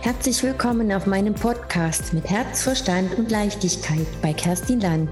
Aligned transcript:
Herzlich 0.00 0.44
willkommen 0.44 0.92
auf 0.92 1.06
meinem 1.06 1.34
Podcast 1.34 2.12
mit 2.14 2.30
Herz, 2.30 2.62
Verstand 2.62 3.18
und 3.18 3.32
Leichtigkeit 3.32 4.06
bei 4.22 4.32
Kerstin 4.32 4.80
Lanz. 4.80 5.10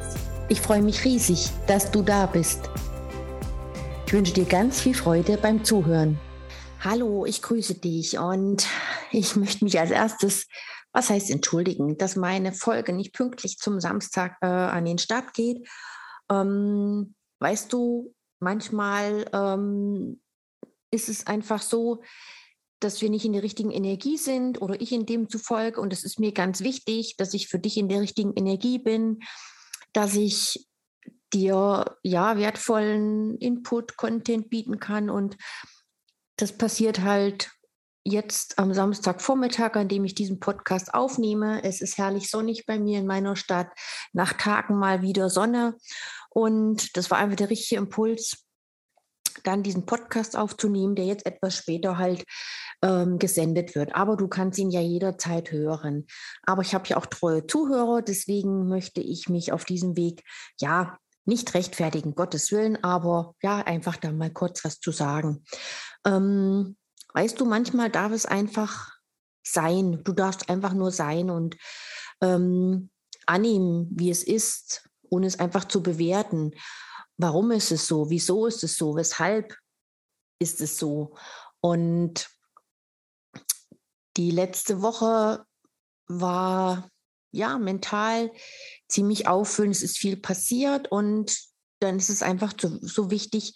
Ich 0.49 0.61
freue 0.61 0.81
mich 0.81 1.05
riesig, 1.05 1.51
dass 1.67 1.91
du 1.91 2.03
da 2.03 2.27
bist. 2.27 2.71
Ich 4.07 4.13
wünsche 4.13 4.33
dir 4.33 4.45
ganz 4.45 4.81
viel 4.81 4.95
Freude 4.95 5.39
beim 5.39 5.65
Zuhören. 5.65 6.21
Hallo, 6.79 7.27
ich 7.27 7.43
grüße 7.43 7.75
dich 7.75 8.17
und 8.17 8.69
ich 9.11 9.35
möchte 9.35 9.65
mich 9.65 9.79
als 9.81 9.91
erstes, 9.91 10.47
was 10.93 11.11
heißt 11.11 11.33
entschuldigen, 11.33 11.99
dass 11.99 12.15
meine 12.15 12.53
Folge 12.53 12.93
nicht 12.93 13.13
pünktlich 13.13 13.59
zum 13.59 13.81
Samstag 13.81 14.37
äh, 14.41 14.47
an 14.47 14.85
den 14.85 14.99
Start 14.99 15.35
geht. 15.35 15.69
Ähm, 16.31 17.17
weißt 17.41 17.73
du, 17.73 18.15
manchmal 18.39 19.29
ähm, 19.33 20.21
ist 20.93 21.09
es 21.09 21.27
einfach 21.27 21.61
so, 21.61 22.03
dass 22.87 23.03
wir 23.03 23.11
nicht 23.11 23.25
in 23.25 23.33
der 23.33 23.43
richtigen 23.43 23.73
Energie 23.73 24.17
sind 24.17 24.63
oder 24.63 24.81
ich 24.81 24.93
in 24.93 25.07
dem 25.07 25.29
zufolge. 25.29 25.81
Und 25.81 25.93
es 25.93 26.05
ist 26.05 26.21
mir 26.21 26.31
ganz 26.31 26.61
wichtig, 26.61 27.17
dass 27.17 27.35
ich 27.35 27.49
für 27.49 27.59
dich 27.59 27.77
in 27.77 27.89
der 27.89 28.01
richtigen 28.01 28.33
Energie 28.35 28.79
bin, 28.79 29.19
dass 29.93 30.15
ich 30.15 30.69
dir 31.33 31.97
ja 32.05 32.39
wertvollen 32.39 33.39
Input, 33.39 33.97
Content 33.97 34.51
bieten 34.51 34.79
kann. 34.79 35.11
Und 35.11 35.37
das 36.37 36.57
passiert 36.57 37.01
halt 37.01 37.51
jetzt 38.05 38.61
am 38.61 38.73
Samstagvormittag, 38.73 39.75
an 39.75 39.89
dem 39.89 40.05
ich 40.05 40.15
diesen 40.15 40.39
Podcast 40.39 40.95
aufnehme. 40.95 41.65
Es 41.65 41.81
ist 41.81 41.99
herrlich 41.99 42.31
sonnig 42.31 42.67
bei 42.67 42.79
mir 42.79 43.01
in 43.01 43.07
meiner 43.07 43.35
Stadt. 43.35 43.69
Nach 44.13 44.33
Tagen 44.33 44.79
mal 44.79 45.03
wieder 45.03 45.29
Sonne. 45.29 45.77
Und 46.31 46.97
das 46.97 47.11
war 47.11 47.19
einfach 47.19 47.37
der 47.37 47.51
richtige 47.51 47.81
Impuls, 47.81 48.46
dann 49.45 49.63
diesen 49.63 49.87
Podcast 49.87 50.37
aufzunehmen, 50.37 50.95
der 50.95 51.07
jetzt 51.07 51.27
etwas 51.27 51.57
später 51.57 51.99
halt 51.99 52.25
ähm, 52.83 53.19
gesendet 53.19 53.75
wird. 53.75 53.95
Aber 53.95 54.17
du 54.17 54.29
kannst 54.29 54.59
ihn 54.59 54.71
ja 54.71 54.81
jederzeit 54.81 55.53
hören. 55.53 56.07
Aber 56.45 56.63
ich 56.63 56.75
habe 56.75 56.89
ja 56.89 56.97
auch 56.97 57.07
treue 57.07 57.47
Zuhörer, 57.47 58.03
deswegen 58.03 58.69
möchte 58.69 59.01
ich 59.01 59.29
mich 59.29 59.53
auf 59.53 59.65
diesem 59.65 59.97
Weg, 59.97 60.23
ja, 60.61 60.99
nicht 61.25 61.55
rechtfertigen, 61.55 62.15
Gottes 62.15 62.53
Willen, 62.53 62.83
aber 62.85 63.35
ja, 63.43 63.59
einfach 63.59 63.97
da 63.97 64.13
mal 64.13 64.33
kurz 64.33 64.65
was 64.65 64.79
zu 64.79 64.93
sagen. 64.93 65.45
Ähm, 66.07 66.77
weißt 67.15 67.41
du, 67.41 67.45
manchmal 67.45 67.91
darf 67.91 68.13
es 68.13 68.27
einfach 68.27 68.93
sein. 69.45 70.03
Du 70.05 70.13
darfst 70.13 70.49
einfach 70.49 70.73
nur 70.73 70.93
sein 70.93 71.31
und 71.31 71.57
ähm, 72.21 72.91
annehmen, 73.27 73.89
wie 73.91 74.11
es 74.11 74.23
ist, 74.23 74.89
ohne 75.11 75.27
es 75.27 75.39
einfach 75.39 75.65
zu 75.65 75.83
bewerten. 75.83 76.53
Warum 77.19 77.51
ist 77.51 77.73
es 77.73 77.87
so? 77.87 78.11
Wieso 78.11 78.47
ist 78.47 78.63
es 78.63 78.77
so? 78.77 78.95
Weshalb 78.97 79.57
ist 80.39 80.61
es 80.61 80.79
so? 80.79 81.17
Und 81.61 82.29
die 84.17 84.31
letzte 84.31 84.83
Woche 84.83 85.45
war 86.09 86.91
ja 87.33 87.59
mental 87.59 88.31
ziemlich 88.89 89.29
auffüllend. 89.29 89.77
Es 89.77 89.83
ist 89.83 89.99
viel 89.99 90.17
passiert 90.17 90.91
und 90.91 91.37
dann 91.81 91.99
ist 91.99 92.09
es 92.09 92.23
einfach 92.23 92.55
so, 92.59 92.79
so 92.81 93.11
wichtig, 93.11 93.55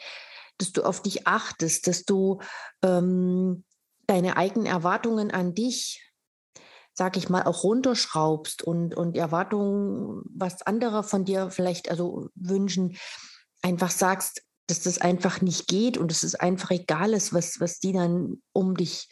dass 0.58 0.72
du 0.72 0.82
auf 0.82 1.02
dich 1.02 1.26
achtest, 1.26 1.86
dass 1.86 2.04
du 2.04 2.40
ähm, 2.82 3.64
deine 4.06 4.36
eigenen 4.36 4.66
Erwartungen 4.66 5.30
an 5.30 5.54
dich, 5.54 6.12
sag 6.92 7.16
ich 7.16 7.28
mal, 7.30 7.44
auch 7.44 7.64
runterschraubst 7.64 8.62
und, 8.62 8.94
und 8.94 9.16
Erwartungen, 9.16 10.22
was 10.34 10.62
andere 10.62 11.02
von 11.02 11.24
dir 11.24 11.50
vielleicht 11.50 11.90
also 11.90 12.28
wünschen, 12.34 12.98
einfach 13.62 13.90
sagst, 13.90 14.42
dass 14.66 14.82
das 14.82 14.98
einfach 14.98 15.40
nicht 15.40 15.66
geht 15.66 15.98
und 15.98 16.10
dass 16.10 16.22
es 16.22 16.34
einfach 16.34 16.70
egal 16.70 17.12
ist, 17.12 17.32
was, 17.34 17.60
was 17.60 17.80
die 17.80 17.92
dann 17.92 18.40
um 18.52 18.76
dich 18.76 19.08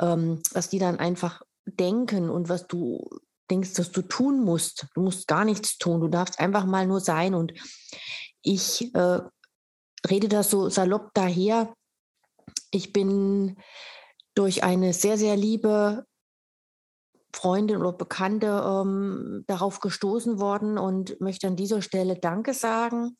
ähm, 0.00 0.42
was 0.52 0.68
die 0.68 0.78
dann 0.78 0.98
einfach 0.98 1.42
denken 1.66 2.30
und 2.30 2.48
was 2.48 2.66
du 2.66 3.08
denkst, 3.50 3.74
dass 3.74 3.92
du 3.92 4.02
tun 4.02 4.44
musst. 4.44 4.86
Du 4.94 5.02
musst 5.02 5.28
gar 5.28 5.44
nichts 5.44 5.78
tun, 5.78 6.00
du 6.00 6.08
darfst 6.08 6.40
einfach 6.40 6.64
mal 6.64 6.86
nur 6.86 7.00
sein. 7.00 7.34
Und 7.34 7.52
ich 8.42 8.94
äh, 8.94 9.20
rede 10.08 10.28
das 10.28 10.50
so 10.50 10.68
salopp 10.68 11.10
daher. 11.14 11.72
Ich 12.70 12.92
bin 12.92 13.56
durch 14.34 14.62
eine 14.62 14.92
sehr, 14.92 15.18
sehr 15.18 15.36
liebe 15.36 16.04
Freundin 17.32 17.76
oder 17.76 17.92
Bekannte 17.92 18.46
ähm, 18.46 19.44
darauf 19.46 19.80
gestoßen 19.80 20.40
worden 20.40 20.78
und 20.78 21.20
möchte 21.20 21.46
an 21.46 21.56
dieser 21.56 21.82
Stelle 21.82 22.16
Danke 22.16 22.54
sagen. 22.54 23.16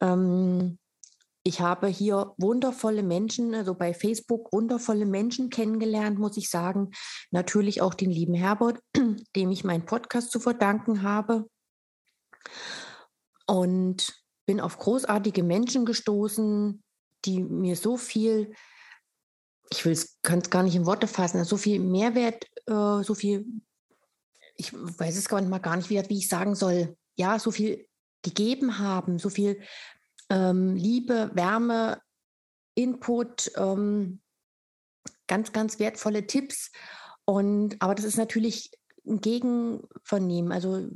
Ähm, 0.00 0.78
ich 1.48 1.60
habe 1.60 1.86
hier 1.86 2.34
wundervolle 2.36 3.02
Menschen, 3.02 3.54
also 3.54 3.74
bei 3.74 3.94
Facebook 3.94 4.52
wundervolle 4.52 5.06
Menschen 5.06 5.48
kennengelernt, 5.48 6.18
muss 6.18 6.36
ich 6.36 6.50
sagen. 6.50 6.90
Natürlich 7.30 7.80
auch 7.80 7.94
den 7.94 8.10
lieben 8.10 8.34
Herbert, 8.34 8.80
dem 9.36 9.50
ich 9.50 9.64
meinen 9.64 9.86
Podcast 9.86 10.30
zu 10.30 10.40
verdanken 10.40 11.02
habe. 11.02 11.48
Und 13.46 14.12
bin 14.46 14.60
auf 14.60 14.78
großartige 14.78 15.42
Menschen 15.42 15.86
gestoßen, 15.86 16.82
die 17.24 17.42
mir 17.42 17.76
so 17.76 17.96
viel, 17.96 18.52
ich 19.70 19.84
will 19.84 19.92
es, 19.92 20.18
gar 20.22 20.62
nicht 20.62 20.74
in 20.74 20.86
Worte 20.86 21.06
fassen, 21.06 21.42
so 21.44 21.56
viel 21.56 21.80
Mehrwert, 21.80 22.44
äh, 22.66 23.02
so 23.02 23.14
viel, 23.14 23.46
ich 24.56 24.74
weiß 24.74 25.16
es 25.16 25.28
gar 25.28 25.40
nicht, 25.40 25.62
gar 25.62 25.76
nicht, 25.76 25.88
wie, 25.88 26.02
wie 26.10 26.18
ich 26.18 26.28
sagen 26.28 26.54
soll, 26.54 26.94
ja, 27.16 27.38
so 27.38 27.50
viel 27.50 27.87
gegeben 28.22 28.78
haben, 28.78 29.18
so 29.18 29.30
viel 29.30 29.60
ähm, 30.30 30.74
Liebe, 30.74 31.30
Wärme, 31.34 32.00
Input, 32.74 33.50
ähm, 33.56 34.20
ganz, 35.26 35.52
ganz 35.52 35.78
wertvolle 35.78 36.26
Tipps. 36.26 36.70
Und 37.24 37.80
aber 37.80 37.94
das 37.94 38.04
ist 38.04 38.16
natürlich 38.16 38.72
ein 39.06 39.20
Gegenvernehmen. 39.20 40.52
Also 40.52 40.88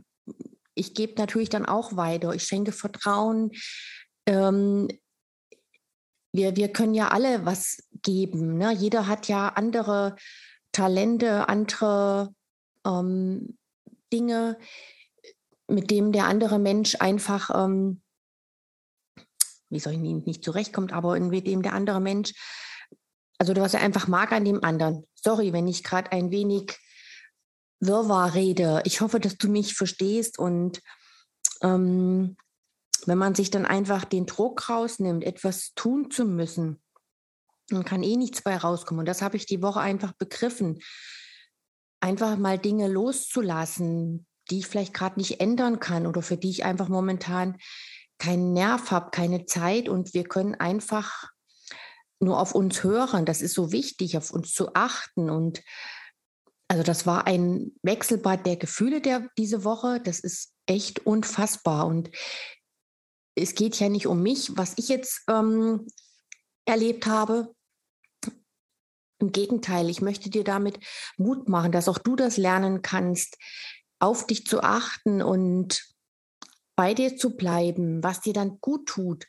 ich 0.74 0.94
gebe 0.94 1.14
natürlich 1.18 1.48
dann 1.48 1.66
auch 1.66 1.96
weiter. 1.96 2.34
Ich 2.34 2.44
schenke 2.44 2.72
Vertrauen. 2.72 3.52
Ähm, 4.26 4.88
wir, 6.32 6.56
wir 6.56 6.72
können 6.72 6.94
ja 6.94 7.08
alle 7.08 7.44
was 7.44 7.88
geben. 8.02 8.56
Ne? 8.56 8.72
Jeder 8.72 9.06
hat 9.06 9.28
ja 9.28 9.48
andere 9.48 10.16
Talente, 10.72 11.48
andere 11.48 12.34
ähm, 12.86 13.58
Dinge, 14.12 14.58
mit 15.72 15.90
denen 15.90 16.12
der 16.12 16.26
andere 16.26 16.58
Mensch 16.58 16.96
einfach 17.00 17.50
ähm, 17.54 18.02
wie 19.72 19.80
soll 19.80 19.94
ich 19.94 19.98
nicht, 19.98 20.26
nicht 20.26 20.44
zurechtkommt, 20.44 20.92
aber 20.92 21.18
mit 21.18 21.46
dem 21.46 21.62
der 21.62 21.72
andere 21.72 22.00
Mensch, 22.00 22.34
also 23.38 23.56
was 23.56 23.74
er 23.74 23.80
einfach 23.80 24.06
mag 24.06 24.30
an 24.30 24.44
dem 24.44 24.62
anderen. 24.62 25.04
Sorry, 25.14 25.52
wenn 25.52 25.66
ich 25.66 25.82
gerade 25.82 26.12
ein 26.12 26.30
wenig 26.30 26.78
Wirrwarr 27.80 28.34
rede. 28.34 28.82
Ich 28.84 29.00
hoffe, 29.00 29.18
dass 29.18 29.38
du 29.38 29.48
mich 29.48 29.74
verstehst 29.74 30.38
und 30.38 30.80
ähm, 31.62 32.36
wenn 33.06 33.18
man 33.18 33.34
sich 33.34 33.50
dann 33.50 33.66
einfach 33.66 34.04
den 34.04 34.26
Druck 34.26 34.68
rausnimmt, 34.68 35.24
etwas 35.24 35.72
tun 35.74 36.10
zu 36.10 36.24
müssen, 36.24 36.80
dann 37.68 37.84
kann 37.84 38.02
eh 38.02 38.16
nichts 38.16 38.42
bei 38.42 38.56
rauskommen. 38.56 39.00
Und 39.00 39.06
das 39.06 39.22
habe 39.22 39.36
ich 39.36 39.46
die 39.46 39.62
Woche 39.62 39.80
einfach 39.80 40.12
begriffen. 40.12 40.80
Einfach 42.00 42.36
mal 42.36 42.58
Dinge 42.58 42.88
loszulassen, 42.88 44.26
die 44.50 44.60
ich 44.60 44.66
vielleicht 44.66 44.94
gerade 44.94 45.18
nicht 45.18 45.40
ändern 45.40 45.80
kann 45.80 46.06
oder 46.06 46.22
für 46.22 46.36
die 46.36 46.50
ich 46.50 46.64
einfach 46.64 46.88
momentan 46.88 47.56
keinen 48.18 48.52
Nerv 48.52 48.90
habe, 48.90 49.10
keine 49.10 49.46
Zeit 49.46 49.88
und 49.88 50.14
wir 50.14 50.24
können 50.24 50.54
einfach 50.54 51.32
nur 52.20 52.38
auf 52.38 52.54
uns 52.54 52.84
hören. 52.84 53.26
Das 53.26 53.42
ist 53.42 53.54
so 53.54 53.72
wichtig, 53.72 54.16
auf 54.16 54.30
uns 54.30 54.52
zu 54.52 54.74
achten. 54.74 55.28
Und 55.28 55.62
also 56.68 56.82
das 56.82 57.04
war 57.04 57.26
ein 57.26 57.72
Wechselbad 57.82 58.46
der 58.46 58.56
Gefühle 58.56 59.00
der, 59.00 59.28
diese 59.36 59.64
Woche. 59.64 60.00
Das 60.00 60.20
ist 60.20 60.54
echt 60.66 61.04
unfassbar. 61.04 61.86
Und 61.86 62.10
es 63.34 63.54
geht 63.54 63.78
ja 63.80 63.88
nicht 63.88 64.06
um 64.06 64.22
mich, 64.22 64.56
was 64.56 64.74
ich 64.76 64.88
jetzt 64.88 65.22
ähm, 65.28 65.86
erlebt 66.64 67.06
habe. 67.06 67.54
Im 69.18 69.32
Gegenteil, 69.32 69.88
ich 69.88 70.00
möchte 70.00 70.30
dir 70.30 70.44
damit 70.44 70.78
Mut 71.16 71.48
machen, 71.48 71.72
dass 71.72 71.88
auch 71.88 71.98
du 71.98 72.16
das 72.16 72.36
lernen 72.36 72.82
kannst, 72.82 73.36
auf 74.02 74.26
dich 74.26 74.46
zu 74.46 74.62
achten 74.62 75.22
und 75.22 75.84
bei 76.74 76.92
dir 76.92 77.16
zu 77.16 77.36
bleiben, 77.36 78.02
was 78.02 78.20
dir 78.20 78.32
dann 78.32 78.58
gut 78.60 78.88
tut. 78.88 79.26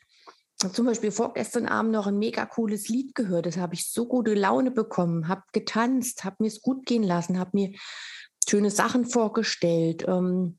Zum 0.56 0.86
Beispiel 0.86 1.12
vorgestern 1.12 1.66
Abend 1.66 1.92
noch 1.92 2.06
ein 2.06 2.18
mega 2.18 2.44
cooles 2.46 2.88
Lied 2.88 3.14
gehört. 3.14 3.46
Das 3.46 3.56
habe 3.56 3.74
ich 3.74 3.90
so 3.90 4.06
gute 4.06 4.34
Laune 4.34 4.70
bekommen, 4.70 5.28
habe 5.28 5.42
getanzt, 5.52 6.24
habe 6.24 6.36
mir 6.40 6.48
es 6.48 6.60
gut 6.60 6.86
gehen 6.86 7.02
lassen, 7.02 7.38
habe 7.38 7.50
mir 7.52 7.72
schöne 8.48 8.70
Sachen 8.70 9.06
vorgestellt. 9.06 10.04
Ähm, 10.08 10.58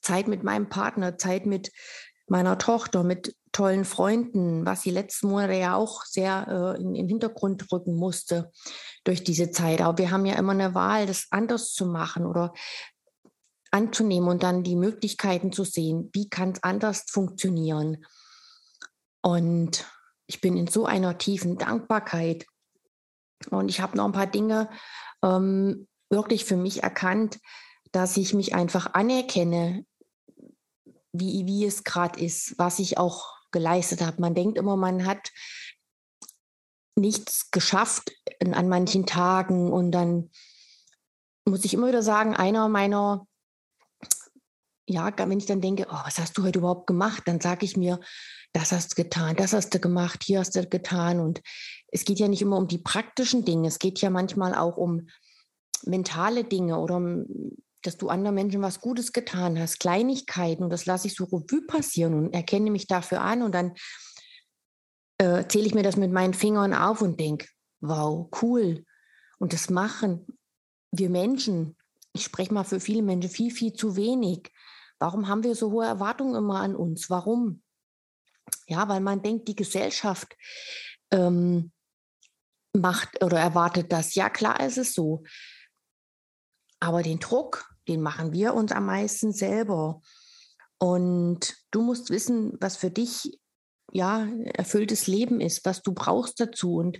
Zeit 0.00 0.28
mit 0.28 0.44
meinem 0.44 0.68
Partner, 0.68 1.18
Zeit 1.18 1.46
mit 1.46 1.72
meiner 2.26 2.58
Tochter, 2.58 3.04
mit 3.04 3.36
tollen 3.52 3.84
Freunden, 3.84 4.66
was 4.66 4.82
die 4.82 4.90
letzten 4.90 5.28
Monate 5.28 5.54
ja 5.54 5.76
auch 5.76 6.04
sehr 6.04 6.76
äh, 6.76 6.82
in 6.82 6.94
den 6.94 7.08
Hintergrund 7.08 7.70
rücken 7.70 7.94
musste 7.94 8.50
durch 9.04 9.22
diese 9.22 9.50
Zeit. 9.50 9.80
Aber 9.80 9.98
wir 9.98 10.10
haben 10.10 10.26
ja 10.26 10.34
immer 10.34 10.52
eine 10.52 10.74
Wahl, 10.74 11.06
das 11.06 11.28
anders 11.30 11.72
zu 11.72 11.86
machen 11.86 12.26
oder 12.26 12.52
anzunehmen 13.70 14.28
und 14.28 14.42
dann 14.42 14.62
die 14.62 14.76
Möglichkeiten 14.76 15.52
zu 15.52 15.64
sehen, 15.64 16.10
wie 16.12 16.28
kann 16.28 16.52
es 16.52 16.62
anders 16.62 17.04
funktionieren. 17.08 18.04
Und 19.22 19.84
ich 20.26 20.40
bin 20.40 20.56
in 20.56 20.66
so 20.66 20.86
einer 20.86 21.18
tiefen 21.18 21.58
Dankbarkeit 21.58 22.46
Und 23.50 23.68
ich 23.68 23.80
habe 23.80 23.96
noch 23.96 24.04
ein 24.06 24.12
paar 24.12 24.26
Dinge 24.26 24.70
ähm, 25.22 25.86
wirklich 26.08 26.44
für 26.44 26.56
mich 26.56 26.82
erkannt, 26.82 27.40
dass 27.92 28.16
ich 28.16 28.34
mich 28.34 28.54
einfach 28.54 28.94
anerkenne, 28.94 29.84
wie, 31.14 31.46
wie 31.46 31.64
es 31.64 31.84
gerade 31.84 32.20
ist, 32.20 32.58
was 32.58 32.78
ich 32.78 32.98
auch 32.98 33.32
geleistet 33.52 34.02
habe. 34.02 34.20
Man 34.20 34.34
denkt 34.34 34.58
immer, 34.58 34.76
man 34.76 35.06
hat 35.06 35.30
nichts 36.96 37.50
geschafft 37.50 38.12
an 38.40 38.68
manchen 38.68 39.06
Tagen 39.06 39.72
und 39.72 39.92
dann 39.92 40.30
muss 41.46 41.64
ich 41.64 41.74
immer 41.74 41.88
wieder 41.88 42.02
sagen, 42.02 42.34
einer 42.34 42.68
meiner, 42.68 43.26
ja, 44.86 45.12
wenn 45.16 45.38
ich 45.38 45.46
dann 45.46 45.60
denke, 45.60 45.86
oh, 45.88 45.98
was 46.04 46.18
hast 46.18 46.36
du 46.36 46.42
heute 46.42 46.58
überhaupt 46.58 46.86
gemacht, 46.86 47.22
dann 47.26 47.40
sage 47.40 47.64
ich 47.64 47.76
mir, 47.76 48.00
das 48.52 48.72
hast 48.72 48.92
du 48.92 49.02
getan, 49.02 49.36
das 49.36 49.52
hast 49.52 49.72
du 49.74 49.78
gemacht, 49.78 50.22
hier 50.24 50.40
hast 50.40 50.54
du 50.54 50.66
getan. 50.66 51.20
Und 51.20 51.42
es 51.88 52.04
geht 52.04 52.18
ja 52.18 52.28
nicht 52.28 52.42
immer 52.42 52.56
um 52.56 52.68
die 52.68 52.78
praktischen 52.78 53.44
Dinge, 53.44 53.68
es 53.68 53.78
geht 53.78 54.00
ja 54.00 54.10
manchmal 54.10 54.54
auch 54.54 54.76
um 54.76 55.08
mentale 55.84 56.44
Dinge 56.44 56.78
oder 56.78 56.96
um, 56.96 57.26
dass 57.86 57.96
du 57.96 58.08
anderen 58.08 58.34
Menschen 58.34 58.62
was 58.62 58.80
Gutes 58.80 59.12
getan 59.12 59.58
hast, 59.58 59.78
Kleinigkeiten. 59.78 60.64
Und 60.64 60.70
das 60.70 60.86
lasse 60.86 61.06
ich 61.06 61.14
so 61.14 61.24
Revue 61.24 61.66
passieren 61.66 62.14
und 62.14 62.34
erkenne 62.34 62.70
mich 62.70 62.86
dafür 62.86 63.20
an. 63.20 63.42
Und 63.42 63.54
dann 63.54 63.74
äh, 65.18 65.46
zähle 65.46 65.66
ich 65.66 65.74
mir 65.74 65.82
das 65.82 65.96
mit 65.96 66.10
meinen 66.10 66.34
Fingern 66.34 66.74
auf 66.74 67.02
und 67.02 67.20
denke, 67.20 67.46
wow, 67.80 68.28
cool. 68.42 68.84
Und 69.38 69.52
das 69.52 69.70
machen 69.70 70.26
wir 70.90 71.10
Menschen, 71.10 71.76
ich 72.12 72.24
spreche 72.24 72.54
mal 72.54 72.64
für 72.64 72.80
viele 72.80 73.02
Menschen, 73.02 73.30
viel, 73.30 73.50
viel 73.50 73.72
zu 73.72 73.96
wenig. 73.96 74.50
Warum 74.98 75.28
haben 75.28 75.42
wir 75.42 75.54
so 75.54 75.72
hohe 75.72 75.84
Erwartungen 75.84 76.36
immer 76.36 76.60
an 76.60 76.76
uns? 76.76 77.10
Warum? 77.10 77.62
Ja, 78.66 78.88
weil 78.88 79.00
man 79.00 79.22
denkt, 79.22 79.48
die 79.48 79.56
Gesellschaft 79.56 80.36
ähm, 81.10 81.72
macht 82.72 83.22
oder 83.22 83.38
erwartet 83.38 83.92
das. 83.92 84.14
Ja, 84.14 84.30
klar 84.30 84.60
ist 84.60 84.78
es 84.78 84.94
so. 84.94 85.24
Aber 86.84 87.02
den 87.02 87.18
Druck, 87.18 87.64
den 87.88 88.02
machen 88.02 88.32
wir 88.32 88.54
uns 88.54 88.70
am 88.72 88.86
meisten 88.86 89.32
selber. 89.32 90.02
Und 90.78 91.56
du 91.70 91.80
musst 91.80 92.10
wissen, 92.10 92.58
was 92.60 92.76
für 92.76 92.90
dich 92.90 93.38
ja 93.90 94.26
erfülltes 94.52 95.06
Leben 95.06 95.40
ist, 95.40 95.64
was 95.64 95.82
du 95.82 95.94
brauchst 95.94 96.40
dazu. 96.40 96.76
Und 96.76 96.98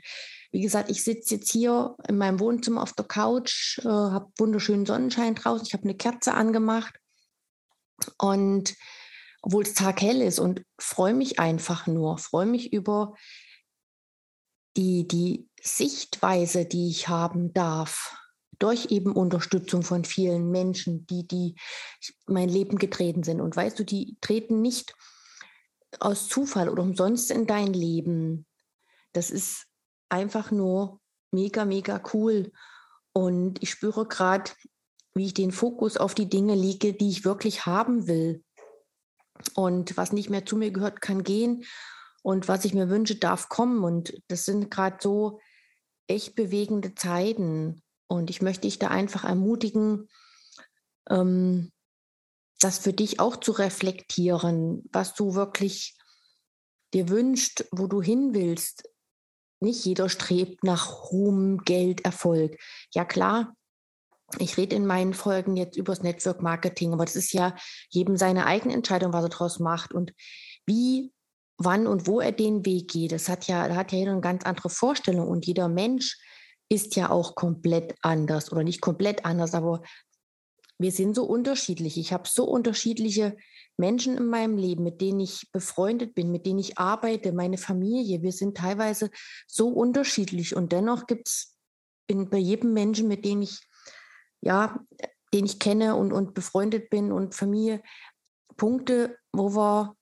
wie 0.52 0.62
gesagt, 0.62 0.90
ich 0.90 1.04
sitze 1.04 1.34
jetzt 1.34 1.52
hier 1.52 1.96
in 2.08 2.16
meinem 2.16 2.40
Wohnzimmer 2.40 2.82
auf 2.82 2.94
der 2.94 3.04
Couch, 3.04 3.78
äh, 3.80 3.88
habe 3.88 4.32
wunderschönen 4.38 4.86
Sonnenschein 4.86 5.34
draußen, 5.34 5.66
ich 5.66 5.74
habe 5.74 5.84
eine 5.84 5.96
Kerze 5.96 6.32
angemacht 6.32 6.94
und 8.18 8.74
obwohl 9.42 9.64
es 9.64 9.74
taghell 9.74 10.22
ist 10.22 10.38
und 10.38 10.62
freue 10.78 11.12
mich 11.12 11.38
einfach 11.38 11.86
nur, 11.86 12.16
freue 12.16 12.46
mich 12.46 12.72
über 12.72 13.14
die, 14.76 15.06
die 15.06 15.48
Sichtweise, 15.60 16.64
die 16.64 16.88
ich 16.88 17.08
haben 17.08 17.52
darf, 17.52 18.16
durch 18.58 18.86
eben 18.90 19.12
Unterstützung 19.12 19.82
von 19.82 20.04
vielen 20.04 20.50
Menschen, 20.50 21.06
die, 21.06 21.26
die 21.26 21.56
mein 22.26 22.48
Leben 22.48 22.78
getreten 22.78 23.22
sind. 23.22 23.40
Und 23.40 23.56
weißt 23.56 23.78
du, 23.78 23.84
die 23.84 24.16
treten 24.20 24.62
nicht 24.62 24.94
aus 26.00 26.28
Zufall 26.28 26.68
oder 26.68 26.82
umsonst 26.82 27.30
in 27.30 27.46
dein 27.46 27.72
Leben. 27.72 28.46
Das 29.12 29.30
ist 29.30 29.66
einfach 30.08 30.50
nur 30.50 31.00
mega, 31.30 31.64
mega 31.64 32.02
cool. 32.12 32.52
Und 33.12 33.62
ich 33.62 33.70
spüre 33.70 34.06
gerade, 34.06 34.50
wie 35.14 35.26
ich 35.26 35.34
den 35.34 35.52
Fokus 35.52 35.96
auf 35.96 36.14
die 36.14 36.28
Dinge 36.28 36.54
lege, 36.54 36.92
die 36.92 37.10
ich 37.10 37.24
wirklich 37.24 37.66
haben 37.66 38.08
will. 38.08 38.42
Und 39.54 39.96
was 39.96 40.12
nicht 40.12 40.30
mehr 40.30 40.46
zu 40.46 40.56
mir 40.56 40.70
gehört, 40.70 41.00
kann 41.00 41.22
gehen. 41.22 41.64
Und 42.22 42.48
was 42.48 42.64
ich 42.64 42.74
mir 42.74 42.88
wünsche, 42.88 43.16
darf 43.16 43.48
kommen. 43.48 43.84
Und 43.84 44.20
das 44.28 44.44
sind 44.44 44.70
gerade 44.70 44.96
so 45.00 45.40
echt 46.06 46.34
bewegende 46.34 46.94
Zeiten. 46.94 47.82
Und 48.06 48.30
ich 48.30 48.42
möchte 48.42 48.62
dich 48.62 48.78
da 48.78 48.88
einfach 48.88 49.24
ermutigen, 49.24 50.08
ähm, 51.08 51.72
das 52.60 52.78
für 52.78 52.92
dich 52.92 53.20
auch 53.20 53.36
zu 53.36 53.52
reflektieren, 53.52 54.84
was 54.92 55.14
du 55.14 55.34
wirklich 55.34 55.96
dir 56.94 57.08
wünschst, 57.08 57.66
wo 57.72 57.86
du 57.86 58.00
hin 58.00 58.34
willst. 58.34 58.88
Nicht 59.60 59.84
jeder 59.84 60.08
strebt 60.08 60.64
nach 60.64 61.10
Ruhm, 61.10 61.58
Geld, 61.64 62.04
Erfolg. 62.04 62.58
Ja 62.92 63.04
klar, 63.04 63.54
ich 64.38 64.56
rede 64.56 64.76
in 64.76 64.86
meinen 64.86 65.14
Folgen 65.14 65.56
jetzt 65.56 65.76
über 65.76 65.92
das 65.94 66.02
Network 66.02 66.42
Marketing, 66.42 66.92
aber 66.92 67.04
das 67.04 67.16
ist 67.16 67.32
ja 67.32 67.54
jedem 67.90 68.16
seine 68.16 68.46
eigene 68.46 68.74
Entscheidung, 68.74 69.12
was 69.12 69.24
er 69.24 69.28
daraus 69.28 69.58
macht 69.60 69.92
und 69.92 70.12
wie, 70.66 71.12
wann 71.58 71.86
und 71.86 72.06
wo 72.06 72.20
er 72.20 72.32
den 72.32 72.64
Weg 72.64 72.88
geht. 72.88 73.12
Das 73.12 73.28
hat 73.28 73.46
ja, 73.46 73.68
da 73.68 73.76
hat 73.76 73.92
ja 73.92 73.98
jeder 73.98 74.12
eine 74.12 74.20
ganz 74.20 74.44
andere 74.44 74.70
Vorstellung 74.70 75.28
und 75.28 75.46
jeder 75.46 75.68
Mensch 75.68 76.18
ist 76.74 76.96
ja 76.96 77.10
auch 77.10 77.34
komplett 77.34 77.94
anders 78.02 78.52
oder 78.52 78.64
nicht 78.64 78.80
komplett 78.80 79.24
anders, 79.24 79.54
aber 79.54 79.82
wir 80.78 80.90
sind 80.90 81.14
so 81.14 81.24
unterschiedlich. 81.24 81.96
Ich 81.98 82.12
habe 82.12 82.28
so 82.28 82.44
unterschiedliche 82.44 83.36
Menschen 83.76 84.18
in 84.18 84.26
meinem 84.26 84.56
Leben, 84.56 84.82
mit 84.82 85.00
denen 85.00 85.20
ich 85.20 85.50
befreundet 85.52 86.14
bin, 86.14 86.30
mit 86.30 86.46
denen 86.46 86.58
ich 86.58 86.78
arbeite, 86.78 87.32
meine 87.32 87.58
Familie. 87.58 88.22
Wir 88.22 88.32
sind 88.32 88.56
teilweise 88.56 89.10
so 89.46 89.68
unterschiedlich 89.68 90.54
und 90.54 90.72
dennoch 90.72 91.06
gibt 91.06 91.28
es 91.28 91.56
bei 92.08 92.38
jedem 92.38 92.72
Menschen, 92.72 93.08
mit 93.08 93.24
dem 93.24 93.42
ich 93.42 93.60
ja, 94.44 94.78
den 95.32 95.46
ich 95.46 95.58
kenne 95.58 95.96
und, 95.96 96.12
und 96.12 96.34
befreundet 96.34 96.90
bin 96.90 97.10
und 97.10 97.34
Familie, 97.34 97.82
Punkte, 98.56 99.18
wo 99.32 99.54
wir 99.56 99.96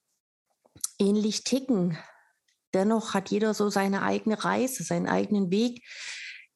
ähnlich 0.99 1.45
ticken. 1.45 1.97
Dennoch 2.75 3.15
hat 3.15 3.31
jeder 3.31 3.55
so 3.55 3.71
seine 3.71 4.03
eigene 4.03 4.45
Reise, 4.45 4.83
seinen 4.83 5.07
eigenen 5.07 5.51
Weg, 5.51 5.85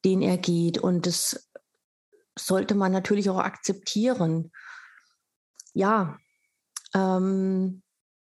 den 0.05 0.21
er 0.21 0.37
geht. 0.37 0.77
Und 0.77 1.05
das 1.05 1.49
sollte 2.37 2.75
man 2.75 2.91
natürlich 2.91 3.29
auch 3.29 3.39
akzeptieren. 3.39 4.51
Ja, 5.73 6.17
ähm, 6.93 7.81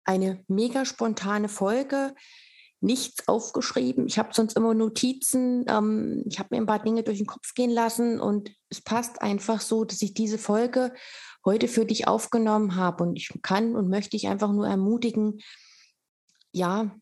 eine 0.05 0.43
mega 0.47 0.85
spontane 0.85 1.49
Folge 1.49 2.13
nichts 2.83 3.27
aufgeschrieben. 3.29 4.07
Ich 4.07 4.19
habe 4.19 4.33
sonst 4.33 4.57
immer 4.57 4.73
Notizen. 4.73 5.65
Ähm, 5.67 6.23
ich 6.27 6.37
habe 6.37 6.49
mir 6.51 6.57
ein 6.57 6.67
paar 6.67 6.83
Dinge 6.83 7.03
durch 7.03 7.17
den 7.17 7.27
Kopf 7.27 7.53
gehen 7.53 7.71
lassen 7.71 8.19
und 8.19 8.51
es 8.69 8.81
passt 8.81 9.21
einfach 9.21 9.61
so, 9.61 9.85
dass 9.85 10.01
ich 10.01 10.13
diese 10.13 10.37
Folge 10.37 10.93
heute 11.45 11.69
für 11.69 11.85
dich 11.85 12.07
aufgenommen 12.07 12.75
habe. 12.75 13.03
Und 13.03 13.15
ich 13.15 13.31
kann 13.41 13.75
und 13.75 13.89
möchte 13.89 14.11
dich 14.11 14.27
einfach 14.27 14.51
nur 14.51 14.67
ermutigen, 14.67 15.39
ja, 16.51 16.93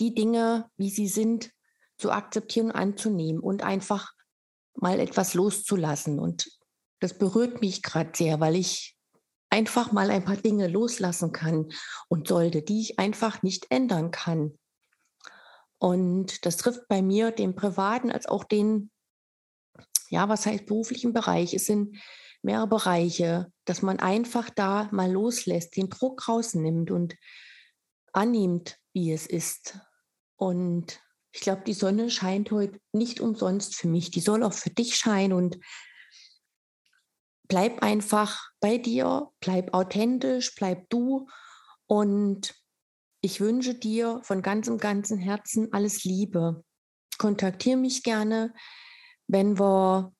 die 0.00 0.14
Dinge, 0.14 0.70
wie 0.78 0.90
sie 0.90 1.06
sind, 1.06 1.52
zu 2.00 2.10
akzeptieren 2.10 2.70
anzunehmen 2.70 3.40
und 3.40 3.62
einfach 3.62 4.12
mal 4.74 4.98
etwas 4.98 5.34
loszulassen. 5.34 6.18
Und 6.18 6.50
das 7.00 7.16
berührt 7.18 7.60
mich 7.60 7.82
gerade 7.82 8.10
sehr, 8.14 8.40
weil 8.40 8.56
ich 8.56 8.96
einfach 9.50 9.92
mal 9.92 10.10
ein 10.10 10.24
paar 10.24 10.36
Dinge 10.36 10.68
loslassen 10.68 11.32
kann 11.32 11.70
und 12.08 12.28
sollte, 12.28 12.62
die 12.62 12.80
ich 12.80 12.98
einfach 12.98 13.42
nicht 13.42 13.66
ändern 13.70 14.10
kann. 14.10 14.58
Und 15.78 16.44
das 16.46 16.56
trifft 16.56 16.88
bei 16.88 17.02
mir 17.02 17.30
den 17.32 17.54
privaten 17.54 18.10
als 18.12 18.26
auch 18.26 18.44
den, 18.44 18.90
ja, 20.08 20.28
was 20.28 20.46
heißt 20.46 20.66
beruflichen 20.66 21.12
Bereich. 21.12 21.54
Es 21.54 21.66
sind 21.66 21.96
mehrere 22.42 22.68
Bereiche, 22.68 23.52
dass 23.64 23.82
man 23.82 23.98
einfach 23.98 24.50
da 24.50 24.88
mal 24.92 25.10
loslässt, 25.10 25.76
den 25.76 25.88
Druck 25.88 26.28
rausnimmt 26.28 26.90
und 26.90 27.16
annimmt, 28.12 28.78
wie 28.92 29.12
es 29.12 29.26
ist. 29.26 29.78
Und 30.36 31.00
ich 31.32 31.40
glaube, 31.40 31.62
die 31.64 31.74
Sonne 31.74 32.10
scheint 32.10 32.50
heute 32.50 32.80
nicht 32.92 33.20
umsonst 33.20 33.76
für 33.76 33.88
mich. 33.88 34.10
Die 34.10 34.20
soll 34.20 34.42
auch 34.42 34.52
für 34.52 34.70
dich 34.70 34.96
scheinen 34.96 35.32
und 35.32 35.58
bleib 37.48 37.82
einfach 37.82 38.50
bei 38.60 38.78
dir, 38.78 39.30
bleib 39.40 39.74
authentisch, 39.74 40.54
bleib 40.54 40.88
du 40.90 41.28
und 41.86 42.54
ich 43.22 43.40
wünsche 43.40 43.74
dir 43.74 44.20
von 44.22 44.42
ganzem, 44.42 44.78
ganzem 44.78 45.18
Herzen 45.18 45.72
alles 45.72 46.04
Liebe. 46.04 46.64
Kontaktiere 47.18 47.76
mich 47.76 48.02
gerne, 48.02 48.54
wenn 49.26 49.58
wir, 49.58 50.12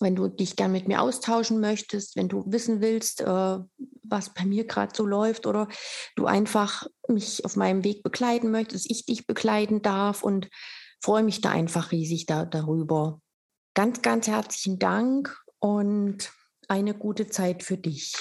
wenn 0.00 0.16
du 0.16 0.28
dich 0.28 0.56
gerne 0.56 0.72
mit 0.72 0.88
mir 0.88 1.02
austauschen 1.02 1.60
möchtest, 1.60 2.16
wenn 2.16 2.28
du 2.28 2.44
wissen 2.46 2.80
willst, 2.80 3.20
äh, 3.20 3.58
was 4.02 4.34
bei 4.34 4.44
mir 4.44 4.66
gerade 4.66 4.92
so 4.94 5.04
läuft 5.06 5.46
oder 5.46 5.68
du 6.16 6.26
einfach 6.26 6.86
mich 7.08 7.44
auf 7.44 7.56
meinem 7.56 7.84
Weg 7.84 8.02
begleiten 8.02 8.50
möchtest, 8.50 8.90
ich 8.90 9.04
dich 9.04 9.26
begleiten 9.26 9.82
darf 9.82 10.22
und 10.22 10.48
freue 11.02 11.22
mich 11.22 11.40
da 11.40 11.50
einfach 11.50 11.92
riesig 11.92 12.26
da, 12.26 12.44
darüber. 12.44 13.20
Ganz, 13.74 14.02
ganz 14.02 14.26
herzlichen 14.26 14.78
Dank 14.78 15.38
und 15.58 16.32
eine 16.68 16.94
gute 16.94 17.28
Zeit 17.28 17.62
für 17.62 17.76
dich. 17.76 18.14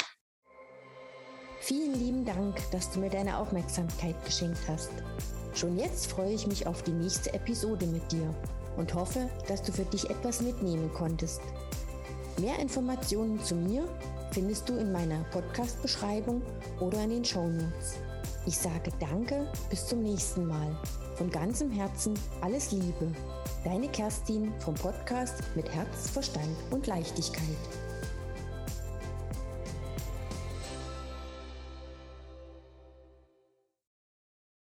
Vielen 1.62 1.94
lieben 1.94 2.26
Dank, 2.26 2.58
dass 2.72 2.92
du 2.92 3.00
mir 3.00 3.10
deine 3.10 3.38
Aufmerksamkeit 3.38 4.16
geschenkt 4.26 4.62
hast. 4.68 4.92
Schon 5.54 5.78
jetzt 5.78 6.08
freue 6.08 6.34
ich 6.34 6.48
mich 6.48 6.68
auf 6.68 6.84
die 6.84 6.92
nächste 6.92 7.34
Episode 7.34 7.86
mit 7.88 8.12
dir 8.12 8.34
und 8.80 8.94
hoffe, 8.96 9.30
dass 9.48 9.62
du 9.62 9.72
für 9.72 9.84
dich 9.86 10.10
etwas 10.10 10.42
mitnehmen 10.42 10.90
konntest. 10.94 11.42
Mehr 12.40 12.58
Informationen 12.60 13.40
zu 13.44 13.54
mir 13.54 13.84
findest 14.32 14.70
du 14.70 14.78
in 14.78 14.92
meiner 14.92 15.26
Podcast-Beschreibung 15.32 16.42
oder 16.80 17.04
in 17.04 17.10
den 17.10 17.26
Show 17.26 17.48
Notes. 17.48 17.98
Ich 18.46 18.58
sage 18.58 18.92
Danke, 19.00 19.46
bis 19.70 19.86
zum 19.86 20.02
nächsten 20.02 20.48
Mal. 20.48 20.76
Von 21.16 21.30
ganzem 21.30 21.70
Herzen 21.70 22.14
alles 22.40 22.72
Liebe. 22.72 23.12
Deine 23.66 23.90
Kerstin 23.90 24.54
vom 24.60 24.74
Podcast 24.76 25.44
mit 25.56 25.70
Herz, 25.70 26.10
Verstand 26.10 26.56
und 26.72 26.88
Leichtigkeit. 26.88 27.44